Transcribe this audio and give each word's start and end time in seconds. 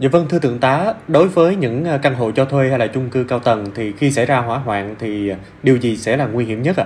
Dạ 0.00 0.08
vâng 0.12 0.26
thưa 0.28 0.38
thượng 0.38 0.58
tá, 0.58 0.94
đối 1.08 1.28
với 1.28 1.56
những 1.56 1.84
à, 1.84 1.98
căn 2.02 2.14
hộ 2.14 2.30
cho 2.30 2.44
thuê 2.44 2.68
hay 2.68 2.78
là 2.78 2.86
chung 2.86 3.10
cư 3.10 3.24
cao 3.24 3.38
tầng 3.38 3.66
thì 3.74 3.92
khi 3.92 4.10
xảy 4.10 4.26
ra 4.26 4.38
hỏa 4.38 4.58
hoạn 4.58 4.94
thì 4.98 5.28
à, 5.28 5.36
điều 5.62 5.76
gì 5.76 5.96
sẽ 5.96 6.16
là 6.16 6.26
nguy 6.26 6.44
hiểm 6.44 6.62
nhất 6.62 6.76
ạ? 6.76 6.84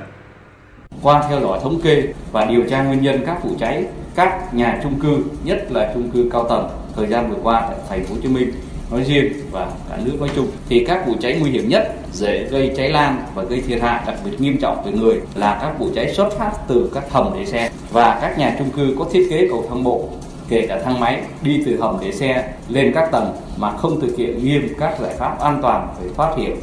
Qua 1.02 1.22
theo 1.28 1.40
dõi 1.40 1.58
thống 1.62 1.80
kê 1.80 2.02
và 2.32 2.44
điều 2.44 2.62
tra 2.70 2.82
nguyên 2.82 3.02
nhân 3.02 3.22
các 3.26 3.44
vụ 3.44 3.50
cháy 3.58 3.84
các 4.14 4.54
nhà 4.54 4.80
chung 4.82 5.00
cư, 5.00 5.24
nhất 5.44 5.66
là 5.70 5.90
chung 5.94 6.10
cư 6.10 6.28
cao 6.32 6.48
tầng 6.48 6.68
thời 6.96 7.06
gian 7.06 7.30
vừa 7.30 7.36
qua 7.42 7.60
tại 7.60 7.78
thành 7.88 8.04
phố 8.04 8.14
Hồ 8.14 8.20
Chí 8.22 8.28
Minh 8.28 8.52
nói 8.90 9.04
riêng 9.04 9.32
và 9.50 9.70
cả 9.90 9.98
nước 10.04 10.16
nói 10.20 10.30
chung 10.36 10.46
thì 10.68 10.84
các 10.84 11.06
vụ 11.06 11.14
cháy 11.20 11.36
nguy 11.40 11.50
hiểm 11.50 11.68
nhất 11.68 11.92
dễ 12.12 12.44
gây 12.50 12.72
cháy 12.76 12.88
lan 12.88 13.24
và 13.34 13.42
gây 13.42 13.60
thiệt 13.60 13.82
hại 13.82 14.02
đặc 14.06 14.16
biệt 14.24 14.40
nghiêm 14.40 14.58
trọng 14.58 14.84
về 14.84 14.92
người 14.92 15.20
là 15.34 15.58
các 15.62 15.78
vụ 15.78 15.90
cháy 15.94 16.14
xuất 16.14 16.32
phát 16.38 16.52
từ 16.68 16.90
các 16.94 17.04
hầm 17.10 17.30
để 17.38 17.46
xe 17.46 17.70
và 17.90 18.18
các 18.20 18.38
nhà 18.38 18.56
chung 18.58 18.70
cư 18.70 18.96
có 18.98 19.06
thiết 19.12 19.26
kế 19.30 19.48
cầu 19.50 19.64
thang 19.68 19.84
bộ 19.84 20.08
kể 20.48 20.66
cả 20.68 20.80
thang 20.84 21.00
máy 21.00 21.22
đi 21.42 21.62
từ 21.66 21.80
hầm 21.80 21.98
để 22.00 22.12
xe 22.12 22.52
lên 22.68 22.92
các 22.94 23.10
tầng 23.12 23.36
mà 23.56 23.76
không 23.76 24.00
thực 24.00 24.16
hiện 24.16 24.44
nghiêm 24.44 24.74
các 24.80 25.00
giải 25.00 25.14
pháp 25.18 25.40
an 25.40 25.58
toàn 25.62 25.94
về 26.00 26.10
thoát 26.16 26.36
hiểm. 26.36 26.56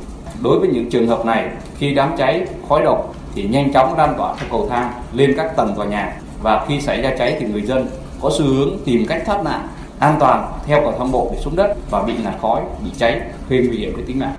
Đối 0.43 0.59
với 0.59 0.69
những 0.69 0.89
trường 0.89 1.07
hợp 1.07 1.25
này, 1.25 1.49
khi 1.77 1.93
đám 1.93 2.11
cháy 2.17 2.45
khói 2.69 2.81
độc 2.83 3.15
thì 3.35 3.43
nhanh 3.43 3.73
chóng 3.73 3.97
lan 3.97 4.13
tỏa 4.17 4.35
theo 4.35 4.47
cầu 4.51 4.67
thang 4.69 4.91
lên 5.13 5.33
các 5.37 5.55
tầng 5.55 5.73
tòa 5.75 5.85
nhà 5.85 6.13
và 6.41 6.65
khi 6.67 6.81
xảy 6.81 7.01
ra 7.01 7.15
cháy 7.17 7.37
thì 7.39 7.45
người 7.45 7.61
dân 7.61 7.87
có 8.21 8.29
xu 8.37 8.45
hướng 8.45 8.77
tìm 8.85 9.05
cách 9.07 9.23
thoát 9.25 9.43
nạn 9.43 9.67
an 9.99 10.15
toàn 10.19 10.51
theo 10.65 10.81
cầu 10.81 10.93
thang 10.97 11.11
bộ 11.11 11.29
để 11.33 11.41
xuống 11.41 11.55
đất 11.55 11.75
và 11.89 12.03
bị 12.03 12.13
ngạt 12.23 12.33
khói, 12.41 12.61
bị 12.83 12.89
cháy 12.97 13.21
gây 13.49 13.67
nguy 13.67 13.77
hiểm 13.77 13.97
đến 13.97 14.05
tính 14.05 14.19
mạng. 14.19 14.35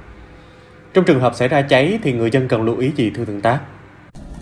Trong 0.95 1.05
trường 1.05 1.21
hợp 1.21 1.35
xảy 1.35 1.49
ra 1.49 1.63
cháy 1.63 1.99
thì 2.03 2.13
người 2.13 2.31
dân 2.31 2.49
cần 2.49 2.63
lưu 2.63 2.77
ý 2.79 2.91
gì 2.97 3.11
thưa 3.15 3.25
thượng 3.25 3.41
tá? 3.41 3.59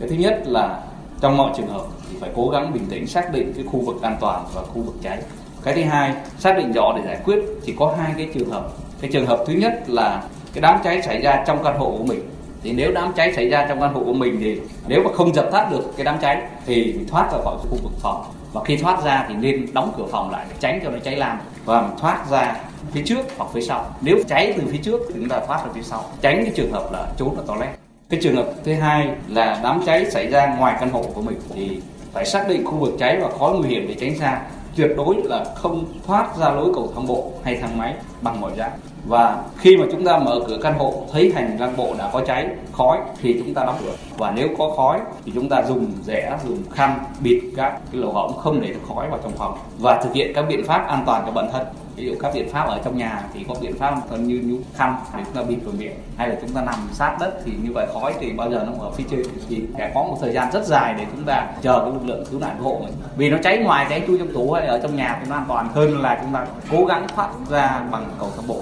Cái 0.00 0.08
thứ 0.08 0.16
nhất 0.16 0.42
là 0.46 0.80
trong 1.20 1.36
mọi 1.36 1.50
trường 1.56 1.68
hợp 1.68 1.82
thì 2.10 2.16
phải 2.20 2.30
cố 2.36 2.48
gắng 2.48 2.72
bình 2.72 2.86
tĩnh 2.90 3.06
xác 3.06 3.32
định 3.32 3.52
cái 3.56 3.64
khu 3.64 3.80
vực 3.80 4.02
an 4.02 4.16
toàn 4.20 4.44
và 4.54 4.62
khu 4.62 4.82
vực 4.82 4.94
cháy. 5.02 5.18
Cái 5.64 5.74
thứ 5.74 5.82
hai, 5.82 6.14
xác 6.38 6.56
định 6.56 6.72
rõ 6.72 6.92
để 6.96 7.02
giải 7.06 7.18
quyết 7.24 7.38
chỉ 7.64 7.74
có 7.78 7.94
hai 7.98 8.12
cái 8.16 8.28
trường 8.34 8.50
hợp. 8.50 8.68
Cái 9.00 9.10
trường 9.12 9.26
hợp 9.26 9.44
thứ 9.46 9.52
nhất 9.52 9.82
là 9.86 10.22
cái 10.52 10.62
đám 10.62 10.80
cháy 10.84 11.02
xảy 11.02 11.22
ra 11.22 11.44
trong 11.46 11.64
căn 11.64 11.78
hộ 11.78 11.94
của 11.98 12.04
mình. 12.04 12.20
Thì 12.62 12.72
nếu 12.72 12.92
đám 12.92 13.12
cháy 13.16 13.32
xảy 13.34 13.48
ra 13.48 13.66
trong 13.68 13.80
căn 13.80 13.94
hộ 13.94 14.04
của 14.04 14.12
mình 14.12 14.36
thì 14.40 14.60
nếu 14.88 15.02
mà 15.04 15.10
không 15.14 15.34
dập 15.34 15.48
tắt 15.52 15.70
được 15.70 15.92
cái 15.96 16.04
đám 16.04 16.18
cháy 16.20 16.42
thì 16.66 16.94
thoát 17.08 17.32
ra 17.32 17.38
khỏi 17.44 17.56
khu 17.58 17.76
vực 17.82 17.92
phòng. 18.00 18.24
Và 18.52 18.64
khi 18.64 18.76
thoát 18.76 19.04
ra 19.04 19.26
thì 19.28 19.34
nên 19.34 19.66
đóng 19.72 19.92
cửa 19.96 20.06
phòng 20.10 20.30
lại 20.30 20.46
để 20.48 20.56
tránh 20.60 20.80
cho 20.84 20.90
nó 20.90 20.98
cháy 21.04 21.16
lan. 21.16 21.38
Và 21.64 21.88
thoát 22.00 22.30
ra 22.30 22.56
phía 22.92 23.02
trước 23.04 23.26
hoặc 23.36 23.50
phía 23.52 23.60
sau. 23.60 23.86
Nếu 24.00 24.18
cháy 24.28 24.54
từ 24.56 24.62
phía 24.72 24.78
trước 24.82 25.00
thì 25.08 25.14
chúng 25.14 25.28
ta 25.28 25.40
thoát 25.46 25.64
ra 25.66 25.72
phía 25.74 25.82
sau. 25.82 26.04
Tránh 26.20 26.44
cái 26.44 26.52
trường 26.56 26.72
hợp 26.72 26.92
là 26.92 27.06
trốn 27.16 27.36
ở 27.36 27.44
toilet 27.46 27.87
cái 28.10 28.20
trường 28.22 28.36
hợp 28.36 28.46
thứ 28.64 28.74
hai 28.74 29.08
là 29.28 29.60
đám 29.62 29.82
cháy 29.86 30.10
xảy 30.10 30.26
ra 30.26 30.56
ngoài 30.58 30.76
căn 30.80 30.90
hộ 30.90 31.04
của 31.14 31.22
mình 31.22 31.40
thì 31.54 31.80
phải 32.12 32.26
xác 32.26 32.48
định 32.48 32.64
khu 32.64 32.76
vực 32.76 32.94
cháy 32.98 33.18
và 33.20 33.28
khói 33.38 33.58
nguy 33.58 33.68
hiểm 33.68 33.88
để 33.88 33.94
tránh 34.00 34.18
xa, 34.18 34.40
tuyệt 34.76 34.90
đối 34.96 35.16
là 35.24 35.44
không 35.54 35.84
thoát 36.06 36.36
ra 36.38 36.50
lối 36.50 36.72
cầu 36.74 36.92
thang 36.94 37.06
bộ 37.06 37.32
hay 37.44 37.56
thang 37.56 37.78
máy 37.78 37.94
bằng 38.22 38.40
mọi 38.40 38.52
giá. 38.56 38.70
Và 39.06 39.42
khi 39.58 39.76
mà 39.76 39.86
chúng 39.92 40.04
ta 40.04 40.18
mở 40.18 40.40
cửa 40.48 40.58
căn 40.62 40.78
hộ, 40.78 40.94
thấy 41.12 41.32
hành 41.34 41.56
lang 41.60 41.76
bộ 41.76 41.94
đã 41.98 42.10
có 42.12 42.20
cháy, 42.26 42.48
khói, 42.72 42.98
thì 43.22 43.42
chúng 43.44 43.54
ta 43.54 43.64
đóng 43.64 43.76
cửa. 43.84 43.92
Và 44.16 44.30
nếu 44.30 44.48
có 44.58 44.70
khói, 44.76 45.00
thì 45.24 45.32
chúng 45.34 45.48
ta 45.48 45.62
dùng 45.62 45.86
rẻ, 46.02 46.38
dùng 46.44 46.58
khăn, 46.72 46.98
bịt 47.20 47.40
các 47.56 47.78
cái 47.92 48.00
lỗ 48.00 48.12
hổng 48.12 48.36
không 48.38 48.60
để 48.60 48.68
được 48.68 48.80
khói 48.88 49.08
vào 49.10 49.20
trong 49.22 49.32
phòng. 49.32 49.58
Và 49.78 50.02
thực 50.02 50.12
hiện 50.12 50.32
các 50.34 50.44
biện 50.48 50.64
pháp 50.66 50.86
an 50.88 51.02
toàn 51.06 51.22
cho 51.26 51.32
bản 51.32 51.48
thân. 51.52 51.66
Ví 51.96 52.06
dụ 52.06 52.14
các 52.20 52.34
biện 52.34 52.48
pháp 52.52 52.66
ở 52.66 52.80
trong 52.84 52.98
nhà 52.98 53.22
thì 53.34 53.44
có 53.48 53.54
biện 53.60 53.78
pháp 53.78 53.94
như 54.10 54.40
như 54.44 54.58
khăn 54.74 54.96
để 55.16 55.22
chúng 55.24 55.34
ta 55.34 55.42
bịt 55.48 55.56
vào 55.64 55.74
miệng, 55.78 55.94
hay 56.16 56.28
là 56.28 56.34
chúng 56.40 56.50
ta 56.50 56.62
nằm 56.62 56.74
sát 56.92 57.16
đất 57.20 57.32
thì 57.44 57.52
như 57.62 57.72
vậy 57.72 57.86
khói 57.94 58.14
thì 58.20 58.32
bao 58.32 58.50
giờ 58.50 58.66
nó 58.66 58.84
ở 58.84 58.90
phía 58.90 59.04
trên. 59.10 59.22
Thì 59.48 59.62
sẽ 59.78 59.90
có 59.94 60.02
một 60.02 60.16
thời 60.20 60.32
gian 60.32 60.52
rất 60.52 60.64
dài 60.64 60.94
để 60.98 61.06
chúng 61.16 61.24
ta 61.24 61.46
chờ 61.62 61.80
cái 61.80 61.90
lực 61.90 62.04
lượng 62.04 62.24
cứu 62.30 62.40
nạn 62.40 62.56
cứu 62.58 62.68
hộ 62.68 62.80
mình. 62.84 62.92
Vì 63.16 63.30
nó 63.30 63.36
cháy 63.42 63.58
ngoài, 63.58 63.86
cháy 63.90 64.02
chui 64.06 64.18
trong 64.18 64.32
tủ 64.34 64.52
hay 64.52 64.66
ở 64.66 64.78
trong 64.78 64.96
nhà 64.96 65.18
thì 65.20 65.30
nó 65.30 65.36
an 65.36 65.44
toàn 65.48 65.68
hơn 65.68 66.00
là 66.00 66.18
chúng 66.22 66.32
ta 66.32 66.46
cố 66.70 66.84
gắng 66.84 67.06
thoát 67.14 67.28
ra 67.50 67.82
bằng 67.90 68.04
cầu 68.18 68.28
thang 68.36 68.46
bộ 68.46 68.60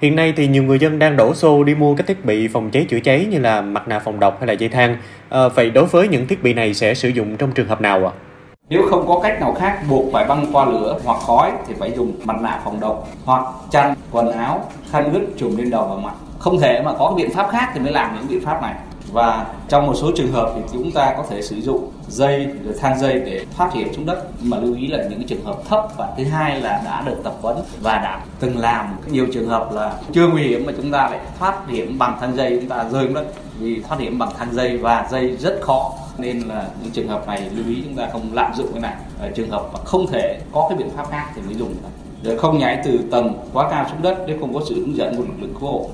Hiện 0.00 0.16
nay 0.16 0.32
thì 0.36 0.48
nhiều 0.48 0.62
người 0.62 0.78
dân 0.78 0.98
đang 0.98 1.16
đổ 1.16 1.34
xô 1.34 1.64
đi 1.64 1.74
mua 1.74 1.94
các 1.94 2.06
thiết 2.06 2.24
bị 2.24 2.48
phòng 2.48 2.70
cháy 2.70 2.86
chữa 2.90 3.00
cháy 3.00 3.26
như 3.30 3.38
là 3.38 3.60
mặt 3.60 3.88
nạ 3.88 3.98
phòng 3.98 4.20
độc 4.20 4.38
hay 4.38 4.46
là 4.46 4.52
dây 4.52 4.68
thang. 4.68 4.96
À, 5.28 5.48
vậy 5.48 5.70
đối 5.70 5.84
với 5.84 6.08
những 6.08 6.26
thiết 6.26 6.42
bị 6.42 6.54
này 6.54 6.74
sẽ 6.74 6.94
sử 6.94 7.08
dụng 7.08 7.36
trong 7.36 7.52
trường 7.52 7.68
hợp 7.68 7.80
nào 7.80 8.06
ạ? 8.06 8.12
À? 8.14 8.26
Nếu 8.68 8.82
không 8.90 9.08
có 9.08 9.20
cách 9.22 9.40
nào 9.40 9.54
khác 9.54 9.80
buộc 9.90 10.12
phải 10.12 10.24
băng 10.24 10.46
qua 10.52 10.64
lửa 10.64 10.98
hoặc 11.04 11.20
khói 11.26 11.52
thì 11.66 11.74
phải 11.78 11.92
dùng 11.96 12.12
mặt 12.24 12.36
nạ 12.40 12.60
phòng 12.64 12.80
độc 12.80 13.08
hoặc 13.24 13.44
chăn, 13.70 13.94
quần 14.10 14.32
áo, 14.32 14.64
khăn 14.90 15.12
ướt 15.12 15.26
trùm 15.36 15.56
lên 15.56 15.70
đầu 15.70 15.86
và 15.86 16.02
mặt. 16.02 16.14
Không 16.38 16.60
thể 16.60 16.82
mà 16.84 16.92
có 16.98 17.14
biện 17.16 17.30
pháp 17.30 17.48
khác 17.50 17.70
thì 17.74 17.80
mới 17.80 17.92
làm 17.92 18.16
những 18.16 18.26
biện 18.28 18.40
pháp 18.44 18.62
này 18.62 18.74
và 19.12 19.46
trong 19.68 19.86
một 19.86 19.94
số 19.94 20.10
trường 20.16 20.32
hợp 20.32 20.52
thì 20.56 20.62
chúng 20.72 20.92
ta 20.92 21.14
có 21.16 21.24
thể 21.30 21.42
sử 21.42 21.56
dụng 21.56 21.90
dây 22.08 22.46
rồi 22.64 22.74
thang 22.80 22.98
dây 22.98 23.20
để 23.20 23.44
thoát 23.56 23.72
hiểm 23.74 23.94
xuống 23.94 24.06
đất. 24.06 24.28
Nhưng 24.40 24.50
mà 24.50 24.56
lưu 24.56 24.76
ý 24.76 24.86
là 24.86 25.04
những 25.10 25.26
trường 25.26 25.44
hợp 25.44 25.56
thấp 25.68 25.84
và 25.96 26.08
thứ 26.16 26.24
hai 26.24 26.60
là 26.60 26.82
đã 26.84 27.02
được 27.06 27.16
tập 27.24 27.34
huấn 27.42 27.56
và 27.82 27.98
đã 27.98 28.20
từng 28.40 28.58
làm 28.58 28.96
nhiều 29.10 29.26
trường 29.32 29.48
hợp 29.48 29.72
là 29.72 29.94
chưa 30.12 30.28
nguy 30.28 30.42
hiểm 30.42 30.66
mà 30.66 30.72
chúng 30.76 30.92
ta 30.92 31.10
lại 31.10 31.20
thoát 31.38 31.68
hiểm 31.68 31.98
bằng 31.98 32.16
thang 32.20 32.36
dây, 32.36 32.56
chúng 32.60 32.68
ta 32.68 32.84
rơi 32.90 33.04
xuống 33.04 33.14
đất. 33.14 33.24
Vì 33.58 33.80
thoát 33.88 34.00
hiểm 34.00 34.18
bằng 34.18 34.30
thang 34.38 34.48
dây 34.52 34.76
và 34.76 35.08
dây 35.10 35.36
rất 35.36 35.58
khó, 35.62 35.92
nên 36.18 36.40
là 36.40 36.66
những 36.82 36.92
trường 36.92 37.08
hợp 37.08 37.28
này 37.28 37.50
lưu 37.54 37.64
ý 37.68 37.82
chúng 37.84 37.94
ta 37.94 38.08
không 38.12 38.30
lạm 38.32 38.54
dụng 38.54 38.72
cái 38.72 38.80
này. 38.80 38.94
Ở 39.20 39.30
trường 39.30 39.50
hợp 39.50 39.66
mà 39.72 39.78
không 39.84 40.06
thể 40.06 40.40
có 40.52 40.66
cái 40.68 40.78
biện 40.78 40.90
pháp 40.96 41.10
khác 41.10 41.26
thì 41.34 41.42
mới 41.42 41.54
dùng. 41.54 41.74
Rồi 42.22 42.38
không 42.38 42.58
nhảy 42.58 42.82
từ 42.84 42.98
tầng 43.10 43.34
quá 43.52 43.70
cao 43.70 43.86
xuống 43.90 44.02
đất 44.02 44.24
nếu 44.26 44.36
không 44.40 44.54
có 44.54 44.60
sự 44.68 44.74
hướng 44.74 44.96
dẫn 44.96 45.16
của 45.16 45.22
lực 45.22 45.34
lượng 45.40 45.54
cứu 45.60 45.68
hộ. 45.68 45.90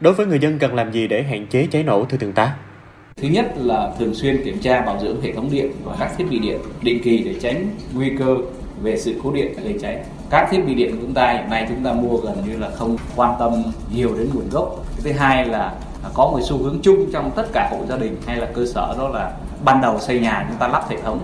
Đối 0.00 0.14
với 0.14 0.26
người 0.26 0.38
dân 0.38 0.58
cần 0.58 0.74
làm 0.74 0.92
gì 0.92 1.08
để 1.08 1.22
hạn 1.22 1.46
chế 1.46 1.66
cháy 1.70 1.82
nổ 1.82 2.04
thưa 2.04 2.18
thượng 2.18 2.32
tá? 2.32 2.54
Thứ 3.16 3.28
nhất 3.28 3.52
là 3.56 3.92
thường 3.98 4.14
xuyên 4.14 4.44
kiểm 4.44 4.58
tra 4.58 4.80
bảo 4.80 4.98
dưỡng 5.02 5.20
hệ 5.20 5.32
thống 5.32 5.48
điện 5.50 5.72
và 5.84 5.96
các 6.00 6.12
thiết 6.18 6.24
bị 6.30 6.38
điện, 6.38 6.58
định 6.82 7.02
kỳ 7.04 7.18
để 7.18 7.34
tránh 7.42 7.70
nguy 7.94 8.12
cơ 8.18 8.36
về 8.82 8.98
sự 8.98 9.14
cố 9.24 9.32
điện 9.32 9.52
gây 9.64 9.78
cháy. 9.82 10.04
Các 10.30 10.48
thiết 10.50 10.60
bị 10.66 10.74
điện 10.74 10.90
của 10.90 10.98
chúng 11.00 11.14
ta 11.14 11.32
hiện 11.32 11.50
nay 11.50 11.66
chúng 11.68 11.84
ta 11.84 11.92
mua 11.92 12.16
gần 12.16 12.36
như 12.46 12.58
là 12.58 12.70
không 12.70 12.96
quan 13.16 13.34
tâm 13.38 13.62
nhiều 13.94 14.14
đến 14.18 14.28
nguồn 14.34 14.50
gốc. 14.50 14.84
Thứ 15.02 15.12
hai 15.12 15.44
là 15.44 15.74
có 16.14 16.24
một 16.24 16.40
xu 16.42 16.58
hướng 16.58 16.78
chung 16.82 17.10
trong 17.12 17.30
tất 17.36 17.46
cả 17.52 17.68
hộ 17.70 17.86
gia 17.88 17.96
đình 17.96 18.16
hay 18.26 18.36
là 18.36 18.46
cơ 18.54 18.66
sở 18.66 18.94
đó 18.98 19.08
là 19.08 19.32
ban 19.64 19.80
đầu 19.80 19.98
xây 20.00 20.20
nhà 20.20 20.46
chúng 20.48 20.58
ta 20.58 20.68
lắp 20.68 20.90
hệ 20.90 20.96
thống 21.02 21.18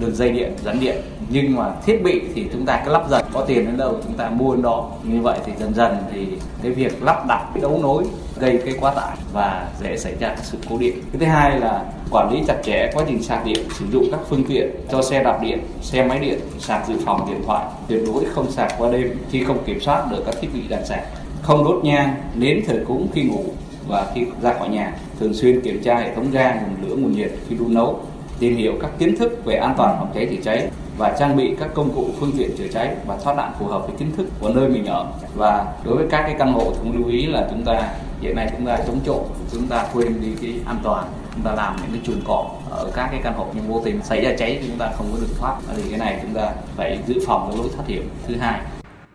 đường 0.00 0.14
dây 0.14 0.30
điện, 0.30 0.52
dẫn 0.64 0.80
điện 0.80 0.96
nhưng 1.28 1.56
mà 1.56 1.72
thiết 1.86 2.02
bị 2.04 2.20
thì 2.34 2.46
chúng 2.52 2.66
ta 2.66 2.82
cứ 2.86 2.92
lắp 2.92 3.04
dần, 3.10 3.24
có 3.32 3.40
tiền 3.40 3.66
đến 3.66 3.76
đâu 3.76 3.96
chúng 4.04 4.12
ta 4.12 4.30
mua 4.30 4.54
đến 4.54 4.62
đó 4.62 4.90
như 5.02 5.20
vậy 5.20 5.38
thì 5.46 5.52
dần 5.60 5.74
dần 5.74 5.96
thì 6.12 6.26
cái 6.62 6.72
việc 6.72 7.02
lắp 7.02 7.24
đặt, 7.28 7.46
đấu 7.62 7.78
nối 7.82 8.04
gây 8.40 8.58
cái 8.64 8.74
quá 8.80 8.94
tải 8.94 9.16
và 9.32 9.68
dễ 9.82 9.96
xảy 9.96 10.14
ra 10.20 10.36
sự 10.42 10.58
cố 10.70 10.78
điện. 10.78 10.94
Cái 11.12 11.20
thứ 11.20 11.26
hai 11.26 11.60
là 11.60 11.84
quản 12.10 12.32
lý 12.32 12.42
chặt 12.46 12.56
chẽ 12.64 12.90
quá 12.94 13.04
trình 13.08 13.22
sạc 13.22 13.44
điện, 13.44 13.58
sử 13.78 13.84
dụng 13.92 14.04
các 14.10 14.20
phương 14.28 14.44
tiện 14.48 14.70
cho 14.90 15.02
xe 15.02 15.22
đạp 15.22 15.38
điện, 15.42 15.58
xe 15.82 16.04
máy 16.04 16.18
điện, 16.18 16.38
sạc 16.58 16.88
dự 16.88 16.94
phòng 17.04 17.26
điện 17.30 17.42
thoại, 17.46 17.64
tuyệt 17.88 18.00
đối 18.06 18.24
không 18.24 18.50
sạc 18.50 18.74
qua 18.78 18.90
đêm 18.90 19.18
khi 19.30 19.44
không 19.44 19.64
kiểm 19.64 19.80
soát 19.80 20.10
được 20.10 20.22
các 20.26 20.34
thiết 20.40 20.48
bị 20.54 20.60
đang 20.68 20.86
sạc 20.86 21.00
không 21.42 21.64
đốt 21.64 21.84
nhang 21.84 22.14
nến 22.34 22.64
thờ 22.66 22.74
cúng 22.86 23.08
khi 23.14 23.22
ngủ 23.22 23.44
và 23.88 24.06
khi 24.14 24.26
ra 24.42 24.54
khỏi 24.58 24.68
nhà. 24.68 24.92
Thường 25.20 25.34
xuyên 25.34 25.60
kiểm 25.60 25.82
tra 25.82 25.98
hệ 25.98 26.14
thống 26.14 26.30
ga, 26.30 26.54
nguồn 26.54 26.88
lửa, 26.88 26.96
nguồn 26.96 27.12
nhiệt 27.12 27.30
khi 27.48 27.56
đun 27.56 27.74
nấu, 27.74 28.00
tìm 28.38 28.56
hiểu 28.56 28.72
các 28.80 28.90
kiến 28.98 29.16
thức 29.18 29.44
về 29.44 29.56
an 29.56 29.74
toàn 29.76 29.96
phòng 29.98 30.10
cháy 30.14 30.26
chữa 30.30 30.42
cháy 30.44 30.68
và 30.98 31.16
trang 31.18 31.36
bị 31.36 31.56
các 31.60 31.74
công 31.74 31.90
cụ 31.90 32.06
phương 32.20 32.32
tiện 32.38 32.56
chữa 32.58 32.68
cháy 32.72 32.94
và 33.06 33.16
thoát 33.24 33.36
nạn 33.36 33.52
phù 33.58 33.66
hợp 33.66 33.86
với 33.88 33.96
kiến 33.98 34.12
thức 34.16 34.26
của 34.40 34.48
nơi 34.48 34.68
mình 34.68 34.86
ở. 34.86 35.06
Và 35.34 35.66
đối 35.84 35.96
với 35.96 36.06
các 36.10 36.22
cái 36.22 36.34
căn 36.38 36.52
hộ 36.52 36.64
cũng 36.64 36.96
lưu 36.98 37.08
ý 37.08 37.26
là 37.26 37.46
chúng 37.50 37.62
ta 37.64 37.88
hiện 38.24 38.36
nay 38.36 38.48
chúng 38.50 38.66
ta 38.66 38.78
chống 38.86 39.00
trộm 39.04 39.24
chúng 39.52 39.66
ta 39.66 39.88
quên 39.92 40.20
đi 40.20 40.28
cái 40.42 40.60
an 40.66 40.78
toàn 40.82 41.12
chúng 41.34 41.42
ta 41.42 41.54
làm 41.54 41.76
những 41.76 41.90
cái 41.92 42.00
chuồng 42.04 42.24
cọp 42.24 42.70
ở 42.70 42.90
các 42.94 43.08
cái 43.10 43.20
căn 43.24 43.34
hộ 43.34 43.46
nhưng 43.54 43.68
vô 43.68 43.82
tình 43.84 44.02
xảy 44.02 44.24
ra 44.24 44.30
cháy 44.38 44.58
thì 44.60 44.68
chúng 44.68 44.78
ta 44.78 44.90
không 44.96 45.08
có 45.12 45.18
được 45.20 45.34
thoát. 45.38 45.56
Thì 45.76 45.82
cái 45.90 45.98
này 45.98 46.18
chúng 46.22 46.34
ta 46.34 46.52
phải 46.76 46.98
dự 47.06 47.14
phòng 47.26 47.48
cái 47.48 47.58
lối 47.58 47.68
thoát 47.76 47.84
hiểm. 47.86 48.08
Thứ 48.26 48.36
hai. 48.36 48.60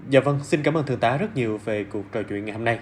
Dạ 0.09 0.19
vâng, 0.19 0.39
xin 0.43 0.63
cảm 0.63 0.77
ơn 0.77 0.85
thượng 0.85 0.99
tá 0.99 1.17
rất 1.17 1.35
nhiều 1.35 1.59
về 1.65 1.85
cuộc 1.91 2.03
trò 2.11 2.19
chuyện 2.29 2.45
ngày 2.45 2.53
hôm 2.53 2.63
nay. 2.63 2.79